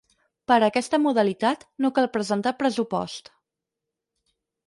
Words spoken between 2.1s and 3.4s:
presentar el pressupost.